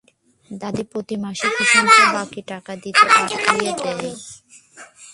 দাদি 0.49 0.83
প্রতি 0.91 1.15
মাসে 1.23 1.47
কিষাণকে 1.55 2.03
বাকি 2.15 2.41
টাকা 2.51 2.71
নিতে 2.75 3.05
পাঠিয়ে 3.09 3.71
দেয়। 3.79 4.11